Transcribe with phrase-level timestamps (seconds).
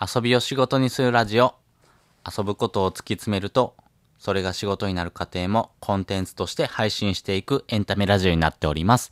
[0.00, 1.56] 遊びを仕事にするラジオ。
[2.24, 3.74] 遊ぶことを突き詰めると、
[4.16, 9.10] それが仕事になる過程もコンテンツとして配信していくエンタメラジオになっております。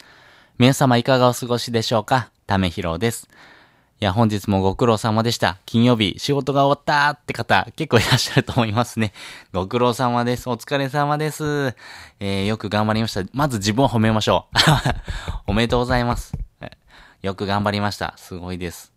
[0.58, 2.30] 皆様いかがお過ごしでしょうか？
[2.46, 3.28] ためひろです。
[4.00, 5.58] いや、本日もご苦労様でした。
[5.66, 9.12] 金曜日、仕事が終わったって方、結構いらっしゃると思いますね。
[9.52, 10.48] ご苦労様です。
[10.48, 11.74] お疲れ様です。
[12.20, 13.24] えー、よく頑張りました。
[13.32, 14.58] まず自分を褒めましょう。
[15.50, 16.32] おめでとうございます。
[17.22, 18.14] よく頑張りました。
[18.18, 18.92] すごいです。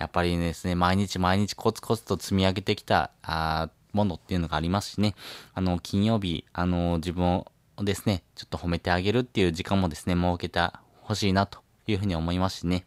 [0.00, 5.14] やっぱりですね、毎日毎日コツコツと積み上げてきた、あものっていうのがありますしね、
[5.54, 10.60] あの、金曜日、あの、自分をですね、ちょっと褒めてあげるっていう時間もですね、設けて
[11.02, 12.86] ほしいなというふうに思いますしね。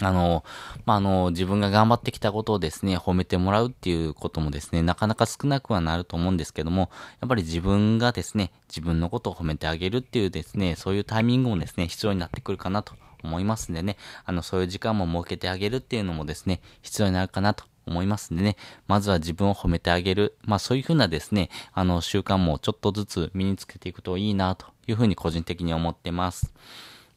[0.00, 0.44] あの、
[0.86, 6.90] まあ、あの、自分が頑張ってきたことをですね、褒めてもらうっていうこともですね、なかなか少なくはなると思うんですけども、
[7.20, 18.56] やっぱり自分がですね、自分のことを褒めてあげるっていうですね、そういうタイミングもですね、必要になってくるかなと思いますんでね、あの、そういう時間も設けてあげるっていうのもですね、必要になるかなと思いますんでね、
[18.86, 20.36] まずは自分を褒めてあげる。
[20.42, 26.54] まあそういうふうなですね、あの習慣もちょっとずつ身につけていくといいなというふうに個人的に思ってます。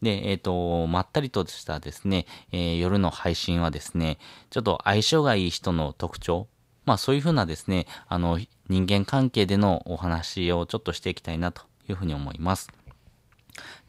[0.01, 6.47] で、えっ、と、まったりとしたですね、えー夜の配信はですね、ちょっと相性がいい人の特徴、
[6.85, 8.39] まあそういうふうなですね、あの
[8.69, 12.69] 人間関係でのお話をちょっとしていきたいなというふうに思います。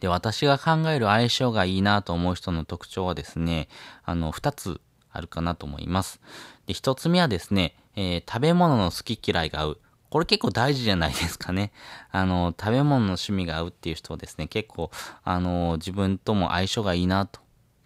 [0.00, 3.68] で、私が考える相性がいいなと思う人の特徴はですね、
[4.04, 4.80] あの、二つ
[5.10, 6.20] あるかなと思います。
[6.66, 9.80] で、一つ目はですね、えー食べ物の好き嫌いが合う。
[10.10, 11.72] これ結構大事じゃないですかね。
[12.10, 14.90] あの、食べ物の趣味が合うっていう人はですね、結構、
[15.22, 17.40] あの、自分とも相性がいいなと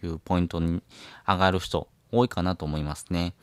[0.04, 0.82] いうポイントに
[1.26, 3.34] 上がる人多いかなと思いますね。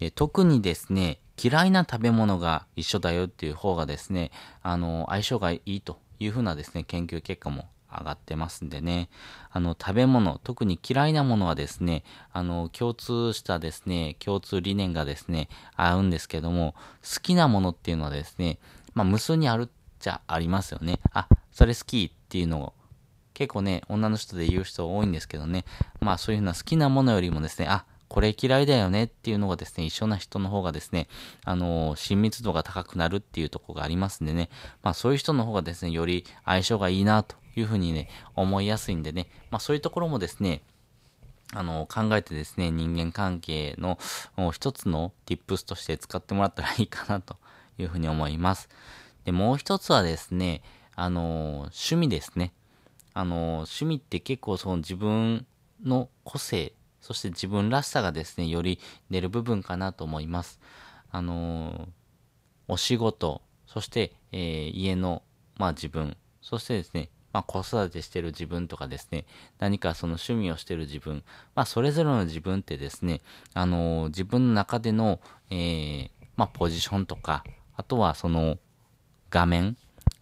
[0.00, 4.30] で特にですね、嫌いな食べ物が一緒だよっていう方がですね、
[4.62, 9.08] あの、相性がいいというふうなですね、研究結果も上がってますんでね、
[9.50, 18.58] あの、食べ物、特に嫌いなものはですね、あの、共通したですね、共通理念がですね、合うんですけども、好きなものっていうのはですね、
[18.94, 21.00] まあ、無数にあるっちゃありますよね。
[21.12, 22.72] あ、それ好きっていうのを、
[23.32, 25.64] 結構ね、女の人で言う人多いんですけどね、
[26.00, 31.08] まあそういうふうな好きなものよりもですね、あ、これ嫌いだよねっていうのがですね、一緒な人の方がですね、
[31.44, 34.50] あの親密度が高くなるっていうとこがありますんでね、
[34.84, 40.62] まあそういう人の方がですね、より相性がいいなというふうにね、思いやすいんでね、まあそういうところもですね、
[41.52, 43.98] あの、考えてですね、人間関係の
[44.52, 47.36] 一つの tips として使ってもらったらいいかなと
[47.78, 48.68] いうふうに思います。
[49.24, 50.62] で、もう一つはですね、
[50.94, 52.52] あの、趣味ですね。
[53.12, 55.46] あの、趣味って結構その自分
[55.82, 56.74] の個性、
[57.04, 60.58] そして自分らしさがですね、より出る部分かなと思います。
[61.10, 61.90] あの、
[62.66, 65.22] お仕事、そして、えー家の、
[65.58, 69.26] まあ自分、そしてですね、まあ子育てしてる自分とかですね、
[69.58, 71.22] 何かその趣味をしてる自分、
[71.54, 73.20] まあそれぞれの自分ってですね、
[73.52, 77.44] あの、自分の中での、えーまあポジションとか、
[77.76, 78.56] あとはその
[79.28, 79.76] 画面、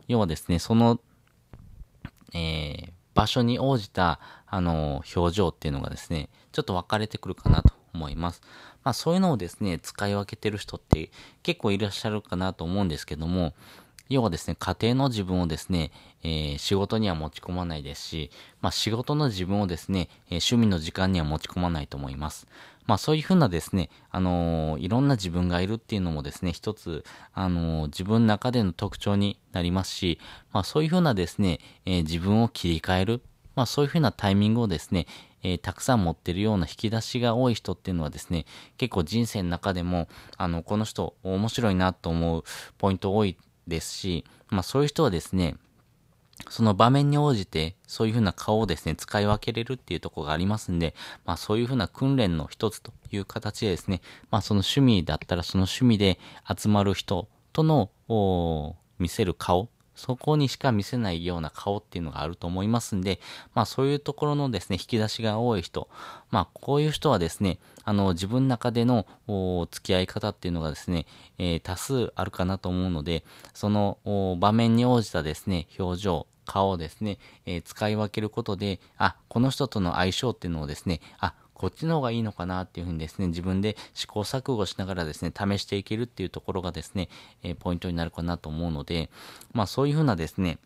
[0.08, 1.00] 要はですね、その
[2.34, 8.42] えー場所に応じた、あの、表情っていうのがですね、ちょっと分かれてくるかなと思います。
[8.84, 11.10] まあそういうのをですね、使い分けてる人って
[11.42, 13.54] 結構いらっしゃるかなと思うんですけども、
[14.08, 15.90] 要はですね、家庭の自分をですね、
[16.22, 18.30] えー仕事には持ち込まないですし、
[18.60, 22.46] まあ仕事の自分をですね、えー趣味の時間には持ち込まないと思います。
[22.86, 30.18] まあそういうふうなですね、あのーいろんな自分がいるっていうのもですね、一つ、あのー自分の中での特徴になりますし、
[30.52, 33.22] まあそういうふうなですね、えー自分を切り替える、
[33.54, 35.06] まあそういうふうなタイミングをですね、
[35.42, 38.46] えーたくさん持ってるような引き出しが多い人っていうのはですね、
[38.78, 42.44] 結構人生の中でも、あの、この人面白いなと思う
[42.78, 43.36] ポイント多い
[43.66, 45.56] ですし、まあそういう人はですね、
[46.48, 56.18] その場面に応じて、そういうふうな顔をですね、使い分けれるっていうとこがありますんで、まあそういうふうな訓練の一つという形でですね、まあその趣味だったらその趣味で
[56.56, 57.90] 集まる人との、
[58.98, 59.68] 見せる顔、
[60.02, 63.20] そこにしか見せないような顔っていうのがあると思いますんで、
[63.54, 65.88] まあそういうところのですね、引き出しが多い人、
[66.32, 69.06] まあこういう人はですね、あの自分の中での
[69.70, 71.06] 付き合い方っていうのがですね、
[71.38, 73.22] えー多数あるかなと思うので、
[73.54, 73.98] その
[74.40, 87.08] 場面に応じたですね、表情、顔をですね、えー使い分けることで、あ、この人との相性っていうのをですね、あ、こっちの方がいいのかなっていうふうにですね、自分で試行錯誤しながらですね、試していけるっていうところがですね、
[87.44, 89.10] えーポイントになるかなと思うので、
[89.52, 90.58] まあそういうふうなですね、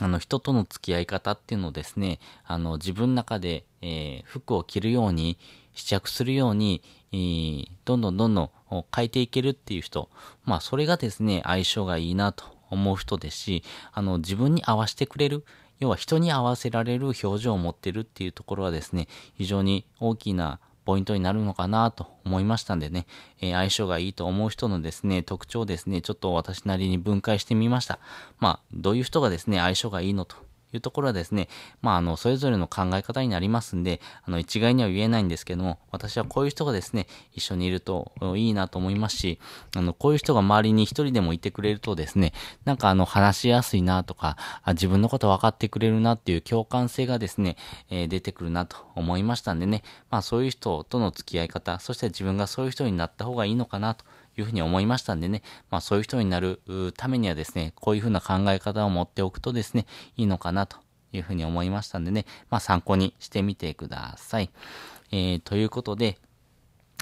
[0.00, 5.38] あの、人との付き合い方っていうのをですね、あの、自分の中で、えー服を着るように、
[5.74, 6.82] 試着するように、
[7.12, 8.50] えーどんどんどんどん
[8.92, 10.10] 変えていけるっていう人、
[10.44, 15.44] まあ、それがですね、相性がいいなと思う人ですし、あの、自分に合わせてくれる、
[15.80, 23.06] 要は人に合わせられる表情を持ってるっていうところはですね、非常に大きなポイントになるのかなと思いましたんでね、
[23.40, 27.98] えー、相性がいいと思う人のですね、特徴ですね、ちょっと私なりに分解してみました。
[28.38, 30.36] まあ、どういう人がですね、相性がいいのと
[30.72, 31.48] いうところはですね、
[31.82, 39.38] まあ、あの、それぞれの考え方になりますんで、あの、一概には言えないんですけども、私はこういう人がですね、一緒にいるといいなと思いますし、
[39.76, 42.32] あの、こういう人が周りに一人でもいてくれるとですね、
[42.64, 47.56] なんかあの、話しやすいなとか、あ自分のこと分かってくれるなっていう共感性がですね、
[47.90, 54.04] えー、出てくるなと思いましたんでね、まあ、そういう人との付き合い方、そして自分がそういう人になった方がいいのかなと
[54.36, 56.60] いうふうに思いましたんでね、まあそういう人になる
[56.96, 59.86] ためにはですね、こういうふうな考え方を持っておくとですね、
[60.16, 60.76] いいのかなと
[61.12, 64.50] いうふうに思いましたんでね、まあ参考にしてみてください。
[65.12, 66.18] えー、ということで、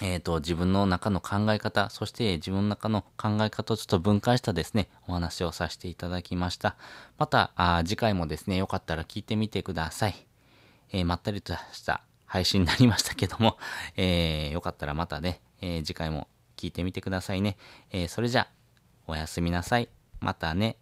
[0.00, 6.76] えっ、ー、と、自分の中の考え方、そして自分の中の考え方をちょっと分解したですね、お話をさせていただきました。
[7.18, 10.26] また、あ次回もですね、よかったら聞いてみてください。
[10.92, 13.58] えー、まったりとした配信になりましたけども、
[13.96, 16.28] えー、よかったらまたね、えー、次回も
[16.58, 17.56] 聞いてみてくださいね。
[17.90, 18.48] えー、それじゃ、
[19.06, 19.88] おやすみなさい。
[20.20, 20.76] またね。